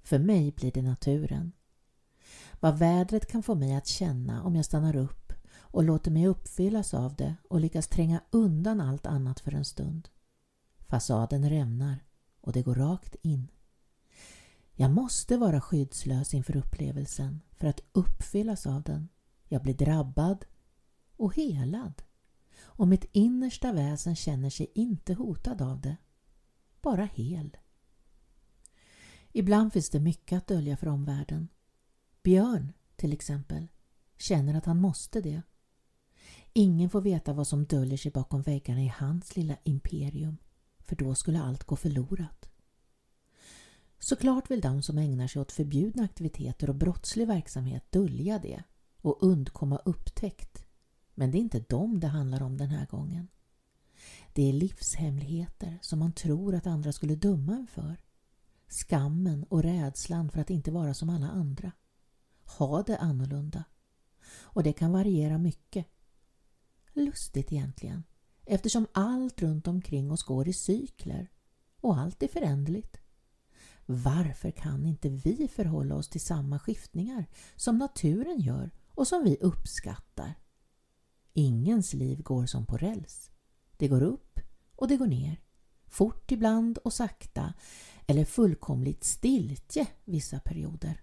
För 0.03 0.19
mig 0.19 0.53
blir 0.53 0.73
det 0.73 0.83
naturen. 0.83 1.53
Vad 2.63 2.79
vädret 2.79 3.27
kan 3.27 3.43
få 3.43 3.55
mig 3.55 3.75
att 3.75 3.87
känna 3.87 4.43
om 4.43 4.57
jag 4.57 4.65
stannar 4.65 4.97
upp 4.97 5.33
och 5.55 5.85
låter 5.85 6.11
mig 6.11 6.27
uppfyllas 6.27 6.95
av 6.95 7.15
det 7.15 7.37
och 7.49 7.61
lyckas 7.61 7.89
tränga 7.89 8.21
undan 8.31 8.81
allt 8.81 9.07
annat 9.07 9.41
för 9.41 9.55
en 9.55 9.65
stund. 9.65 10.09
Fasaden 10.87 11.51
rämnar 11.51 12.05
och 12.41 12.53
det 12.53 12.63
går 12.63 12.75
rakt 12.75 13.17
in. 13.23 13.49
Jag 14.73 14.91
måste 14.91 15.37
vara 15.37 15.61
skyddslös 15.61 16.35
inför 16.35 16.57
upplevelsen 16.57 17.41
för 17.57 17.67
att 17.67 17.81
uppfyllas 17.93 18.67
av 18.67 18.83
den. 18.83 19.09
Jag 19.49 19.63
blir 19.63 19.75
drabbad 19.75 20.45
och 21.17 21.37
helad. 21.37 22.03
Och 22.63 22.89
mitt 22.89 23.05
innersta 23.13 23.73
väsen 23.73 24.17
känner 24.17 24.51
sig 24.51 24.71
inte 24.75 25.15
hotad 25.15 25.63
av 25.63 25.81
det. 25.81 25.97
Bara 26.83 27.05
hel. 27.05 27.57
Ibland 29.33 29.73
finns 29.73 29.91
det 29.91 30.01
mycket 30.01 30.37
att 30.37 30.47
dölja 30.47 30.77
för 30.77 30.89
omvärlden. 30.89 31.49
Björn, 32.23 32.73
till 32.97 33.13
exempel, 33.13 33.69
känner 34.19 34.55
att 34.55 34.67
han 34.67 34.81
måste 34.81 35.21
det. 35.21 35.43
Ingen 36.53 36.91
får 36.91 37.01
veta 37.01 37.33
vad 37.33 37.47
som 37.47 37.65
döljer 37.65 37.99
sig 37.99 38.13
bakom 38.13 38.43
väggarna 38.43 38.83
i 38.83 38.93
hans 38.97 39.37
lilla 39.37 39.57
imperium, 39.65 40.37
för 40.79 40.97
då 40.97 41.15
skulle 41.15 41.41
allt 41.41 41.65
gå 41.65 41.77
förlorat. 41.77 42.49
Såklart 43.99 44.51
vill 44.51 44.61
de 44.61 44.83
som 44.83 44.99
ägnar 44.99 45.27
sig 45.27 45.43
åt 45.43 45.53
förbjudna 45.53 46.05
aktiviteter 46.05 46.69
och 46.71 46.77
brottslig 46.77 47.27
verksamhet 47.27 47.93
dölja 47.93 48.39
det 48.39 48.63
och 49.01 49.23
undkomma 49.23 49.77
upptäckt. 49.85 50.65
Men 51.15 51.31
det 51.31 51.39
är 51.39 51.41
inte 51.41 51.61
dem 51.61 52.01
det 52.01 52.07
handlar 52.07 52.43
om 52.43 52.57
den 52.57 52.71
här 52.71 52.87
gången. 52.87 53.29
Det 54.33 54.49
är 54.49 54.53
livshemligheter 54.53 55.79
som 55.83 55.99
man 55.99 56.13
tror 56.13 56.55
att 56.55 56.67
andra 56.67 56.93
skulle 56.93 57.15
döma 57.15 57.55
en 57.57 57.67
för. 57.67 57.97
Skammen 58.69 59.45
och 59.45 59.63
rädslan 59.63 60.31
för 60.31 60.41
att 60.41 60.51
inte 60.51 60.71
vara 60.71 60.95
som 60.95 61.09
alla 61.11 61.29
andra. 61.29 61.73
Ha 62.45 62.83
det 62.83 62.99
annorlunda. 62.99 63.65
Och 64.43 64.63
det 64.63 64.73
kan 64.73 64.93
variera 64.93 65.39
mycket. 65.39 65.87
Lustigt 66.93 67.53
egentligen, 67.53 68.05
eftersom 68.47 68.87
allt 68.93 69.43
runt 69.43 69.69
omkring 69.69 70.11
oss 70.13 70.23
går 70.23 70.49
i 70.49 70.53
cykler 70.53 71.31
och 71.81 71.99
allt 71.99 72.23
är 72.23 72.29
föränderligt. 72.29 72.97
Varför 73.87 74.51
kan 74.51 74.87
inte 74.87 75.09
vi 75.09 75.49
förhålla 75.49 75.95
oss 75.95 76.09
till 76.09 76.21
samma 76.21 76.59
skiftningar 76.59 77.27
som 77.57 77.79
naturen 77.79 78.41
gör 78.41 78.71
och 78.89 79.09
som 79.09 79.25
vi 79.25 79.37
uppskattar? 79.41 80.35
Ingens 81.33 81.95
liv 81.95 82.23
går 82.23 82.47
som 82.47 82.67
på 82.67 82.77
räls. 82.77 83.31
Det 83.77 83.89
går 83.89 84.03
upp 84.03 84.41
och 84.77 84.89
det 84.89 84.97
går 84.97 85.07
ner. 85.07 85.41
Fort 85.87 86.33
ibland 86.33 86.79
och 86.79 86.93
sakta 86.93 87.55
eller 88.07 88.25
fullkomligt 88.25 89.05
stiltje 89.05 89.87
vissa 90.05 90.41
perioder. 90.41 91.01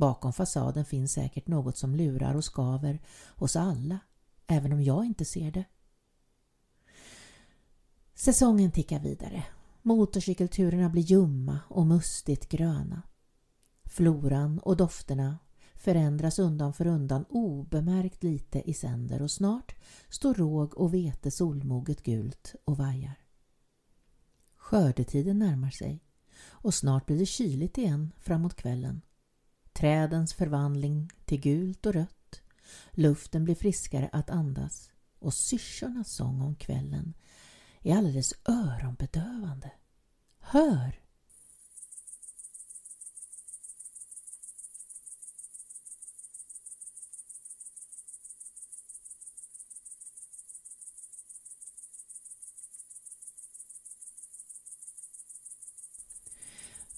Bakom 0.00 0.32
fasaden 0.32 0.84
finns 0.84 1.12
säkert 1.12 1.46
något 1.46 1.76
som 1.76 1.94
lurar 1.94 2.34
och 2.34 2.44
skaver 2.44 3.02
hos 3.36 3.56
alla, 3.56 3.98
även 4.46 4.72
om 4.72 4.82
jag 4.82 5.04
inte 5.04 5.24
ser 5.24 5.50
det. 5.50 5.64
Säsongen 8.14 8.72
tickar 8.72 9.00
vidare. 9.00 9.44
Motorcykelturerna 9.82 10.88
blir 10.88 11.02
ljumma 11.02 11.58
och 11.68 11.86
mustigt 11.86 12.48
gröna. 12.48 13.02
Floran 13.84 14.58
och 14.58 14.76
dofterna 14.76 15.38
förändras 15.74 16.38
undan 16.38 16.72
för 16.72 16.86
undan 16.86 17.24
obemärkt 17.28 18.22
lite 18.22 18.70
i 18.70 18.74
sänder 18.74 19.22
och 19.22 19.30
snart 19.30 19.74
står 20.08 20.34
råg 20.34 20.78
och 20.78 20.94
vete 20.94 21.30
solmoget 21.30 22.02
gult 22.02 22.54
och 22.64 22.76
vajar. 22.76 23.18
Skördetiden 24.56 25.38
närmar 25.38 25.70
sig 25.70 26.04
och 26.42 26.74
snart 26.74 27.06
blir 27.06 27.18
det 27.18 27.26
kyligt 27.26 27.78
igen 27.78 28.12
framåt 28.18 28.54
kvällen. 28.54 29.00
Trädens 29.80 30.34
förvandling 30.34 31.10
till 31.24 31.40
gult 31.40 31.86
och 31.86 31.94
rött. 31.94 32.42
Luften 32.90 33.44
blir 33.44 33.54
friskare 33.54 34.10
att 34.12 34.30
andas 34.30 34.90
och 35.18 35.34
syrsornas 35.34 36.12
sång 36.12 36.40
om 36.42 36.54
kvällen 36.54 37.14
är 37.82 37.96
alldeles 37.96 38.34
öronbedövande. 38.44 39.72
Hör! 40.38 41.00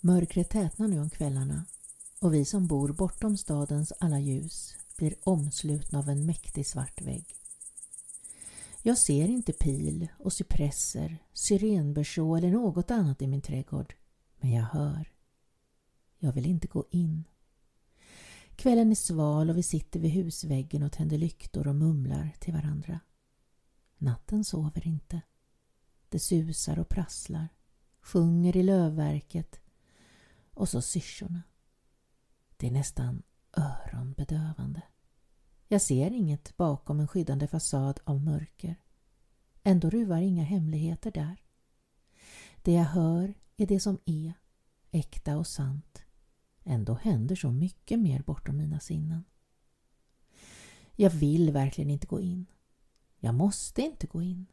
Mörkret 0.01 0.51
tätnar 0.51 0.88
nu 0.88 1.01
om 1.01 1.11
kvällarna 1.11 1.64
och 2.23 2.35
vi 2.35 2.45
som 2.45 2.67
bor 2.67 2.93
bortom 2.93 3.37
stadens 3.37 3.93
alla 4.01 4.21
ljus 4.21 4.77
blir 4.97 5.15
omslutna 5.23 5.99
av 5.99 6.09
en 6.09 6.27
mäktig 6.27 6.67
svart 6.67 7.01
vägg. 7.01 7.37
Jag 8.83 8.99
ser 8.99 9.29
inte 9.29 9.53
pil 9.53 10.09
och 10.19 10.33
cypresser, 10.33 11.19
syrenberså 11.33 12.37
eller 12.37 12.51
något 12.51 12.91
annat 12.91 13.23
i 13.23 13.27
min 13.27 13.43
trädgård, 13.43 13.95
men 14.41 14.53
jag 14.53 14.63
hör. 14.63 15.13
Jag 16.19 16.33
vill 16.33 16.47
inte 16.47 16.67
gå 16.69 16.85
in. 16.91 17.25
Kvällen 18.57 18.91
är 18.91 18.95
sval 18.95 19.51
och 19.51 19.57
vi 19.57 19.63
sitter 19.63 20.01
vid 20.01 20.11
husväggen 20.11 20.83
och 20.83 20.93
tänder 20.93 21.19
lyktor 21.19 21.69
och 21.69 21.75
mumlar 21.75 22.31
till 22.41 22.53
varandra. 22.53 23.01
Natten 23.99 24.45
sover 24.45 24.87
inte. 24.87 25.21
Det 26.09 26.19
susar 26.19 26.79
och 26.79 26.89
prasslar, 26.89 27.49
sjunger 28.01 28.57
i 28.57 28.63
lövverket 28.63 29.61
och 30.55 30.69
så 30.69 30.83
syrsorna. 30.83 31.43
Det 32.62 32.68
är 32.68 32.72
nästan 32.72 33.22
öronbedövande. 33.57 34.83
Jag 35.68 35.83
ser 35.83 36.11
inget 36.11 36.57
bakom 36.57 37.01
en 37.01 37.09
skyddande 37.09 37.46
fasad 37.46 38.01
av 38.05 38.20
mörker. 38.20 38.77
Ändå 39.62 39.90
ruvar 39.90 40.20
inga 40.20 40.44
hemligheter 40.44 41.11
där. 41.11 41.42
Det 42.62 42.72
jag 42.72 42.85
hör 42.85 43.35
är 43.57 43.66
det 43.66 43.81
som 43.81 43.98
är, 44.05 44.33
äkta 44.90 45.37
och 45.37 45.46
sant. 45.46 46.03
Ändå 46.64 46.94
händer 46.94 47.37
så 47.37 47.51
mycket 47.51 48.01
mer 48.01 48.22
bortom 48.22 48.57
mina 48.57 48.81
sinnen. 48.81 49.25
Jag 50.96 51.11
vill 51.11 51.53
verkligen 51.53 51.90
inte 51.90 52.07
gå 52.07 52.20
in. 52.20 52.46
Jag 53.18 53.35
måste 53.35 53.83
inte 53.83 54.07
gå 54.07 54.22
in. 54.22 54.46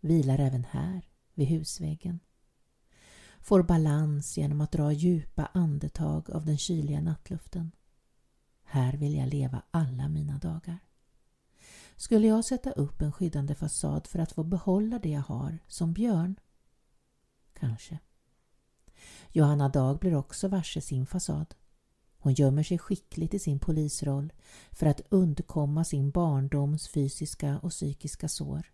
Vilar 0.00 0.38
även 0.38 0.64
här, 0.64 1.08
vid 1.34 1.48
husväggen. 1.48 2.20
Får 3.42 3.62
balans 3.62 4.38
genom 4.38 4.60
att 4.60 4.72
dra 4.72 4.92
djupa 4.92 5.48
andetag 5.54 6.30
av 6.30 6.44
den 6.46 6.58
kyliga 6.58 7.00
nattluften. 7.00 7.72
Här 8.64 8.92
vill 8.92 9.14
jag 9.14 9.28
leva 9.28 9.62
alla 9.70 10.08
mina 10.08 10.38
dagar. 10.38 10.78
Skulle 11.96 12.26
jag 12.26 12.44
sätta 12.44 12.70
upp 12.70 13.02
en 13.02 13.12
skyddande 13.12 13.54
fasad 13.54 14.06
för 14.06 14.18
att 14.18 14.32
få 14.32 14.44
behålla 14.44 14.98
det 14.98 15.08
jag 15.08 15.20
har 15.20 15.58
som 15.66 15.92
björn? 15.92 16.36
Kanske. 17.52 17.98
Johanna 19.32 19.68
Dag 19.68 19.98
blir 19.98 20.14
också 20.14 20.48
varse 20.48 20.80
sin 20.80 21.06
fasad. 21.06 21.54
Hon 22.18 22.34
gömmer 22.34 22.62
sig 22.62 22.78
skickligt 22.78 23.34
i 23.34 23.38
sin 23.38 23.58
polisroll 23.58 24.32
för 24.72 24.86
att 24.86 25.00
undkomma 25.08 25.84
sin 25.84 26.10
barndoms 26.10 26.88
fysiska 26.88 27.58
och 27.58 27.70
psykiska 27.70 28.28
sår. 28.28 28.72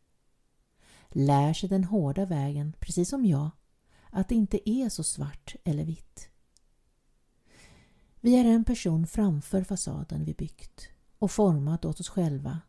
Lär 1.08 1.52
sig 1.52 1.68
den 1.68 1.84
hårda 1.84 2.24
vägen, 2.24 2.72
precis 2.80 3.08
som 3.08 3.26
jag, 3.26 3.50
att 4.10 4.28
det 4.28 4.34
inte 4.34 4.70
är 4.70 4.88
så 4.88 5.02
svart 5.02 5.56
eller 5.64 5.84
vitt. 5.84 6.28
Vi 8.20 8.36
är 8.36 8.44
en 8.44 8.64
person 8.64 9.06
framför 9.06 9.64
fasaden 9.64 10.24
vi 10.24 10.34
byggt 10.34 10.88
och 11.18 11.30
format 11.30 11.84
åt 11.84 12.00
oss 12.00 12.08
själva 12.08 12.60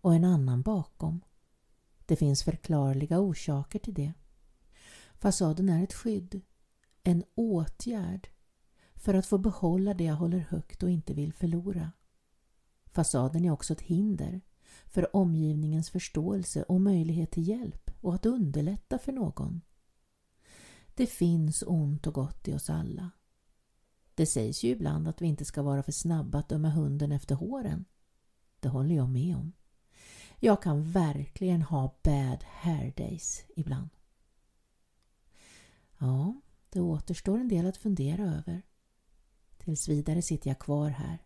och 0.00 0.14
en 0.14 0.24
annan 0.24 0.62
bakom. 0.62 1.20
Det 2.06 2.16
finns 2.16 2.42
förklarliga 2.42 3.20
orsaker 3.20 3.78
till 3.78 3.94
det. 3.94 4.12
Fasaden 5.18 5.68
är 5.68 5.84
ett 5.84 5.94
skydd, 5.94 6.40
en 7.02 7.24
åtgärd 7.34 8.28
för 8.94 9.14
att 9.14 9.26
få 9.26 9.38
behålla 9.38 9.94
det 9.94 10.04
jag 10.04 10.14
håller 10.14 10.38
högt 10.38 10.82
och 10.82 10.90
inte 10.90 11.14
vill 11.14 11.32
förlora. 11.32 11.92
Fasaden 12.86 13.44
är 13.44 13.50
också 13.50 13.72
ett 13.72 13.80
hinder 13.80 14.40
för 14.86 15.16
omgivningens 15.16 15.90
förståelse 15.90 16.62
och 16.62 16.80
möjlighet 16.80 17.30
till 17.30 17.48
hjälp 17.48 17.90
och 18.00 18.14
att 18.14 18.26
underlätta 18.26 18.98
för 18.98 19.12
någon. 19.12 19.60
Det 20.96 21.06
finns 21.06 21.64
ont 21.66 22.06
och 22.06 22.14
gott 22.14 22.48
i 22.48 22.54
oss 22.54 22.70
alla. 22.70 23.10
Det 24.14 24.26
sägs 24.26 24.64
ju 24.64 24.68
ibland 24.68 25.08
att 25.08 25.22
vi 25.22 25.26
inte 25.26 25.44
ska 25.44 25.62
vara 25.62 25.82
för 25.82 25.92
snabba 25.92 26.38
att 26.38 26.48
döma 26.48 26.70
hunden 26.70 27.12
efter 27.12 27.34
håren. 27.34 27.84
Det 28.60 28.68
håller 28.68 28.94
jag 28.94 29.08
med 29.08 29.36
om. 29.36 29.52
Jag 30.40 30.62
kan 30.62 30.90
verkligen 30.90 31.62
ha 31.62 31.94
bad 32.02 32.44
hair 32.44 32.92
days 32.96 33.44
ibland. 33.56 33.88
Ja, 35.98 36.40
det 36.70 36.80
återstår 36.80 37.38
en 37.38 37.48
del 37.48 37.66
att 37.66 37.76
fundera 37.76 38.22
över. 38.22 38.62
Tills 39.58 39.88
vidare 39.88 40.22
sitter 40.22 40.50
jag 40.50 40.58
kvar 40.58 40.88
här 40.88 41.18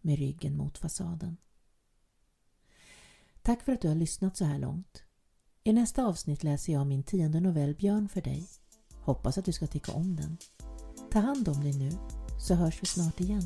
med 0.00 0.18
ryggen 0.18 0.56
mot 0.56 0.78
fasaden. 0.78 1.36
Tack 3.42 3.62
för 3.62 3.72
att 3.72 3.80
du 3.80 3.88
har 3.88 3.94
lyssnat 3.94 4.36
så 4.36 4.44
här 4.44 4.58
långt. 4.58 5.02
I 5.64 5.72
nästa 5.72 6.06
avsnitt 6.06 6.42
läser 6.42 6.72
jag 6.72 6.86
min 6.86 7.02
tionde 7.02 7.40
novell 7.40 7.74
Björn 7.74 8.08
för 8.08 8.20
dig. 8.20 8.48
Hoppas 9.08 9.38
att 9.38 9.44
du 9.44 9.52
ska 9.52 9.66
tycka 9.66 9.92
om 9.92 10.16
den. 10.16 10.36
Ta 11.12 11.18
hand 11.18 11.48
om 11.48 11.64
dig 11.64 11.72
nu 11.72 11.90
så 12.40 12.54
hörs 12.54 12.82
vi 12.82 12.86
snart 12.86 13.20
igen. 13.20 13.42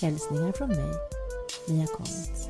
Hälsningar 0.00 0.52
från 0.52 0.68
mig, 0.68 0.94
Mia 1.68 1.86
Collins. 1.86 2.48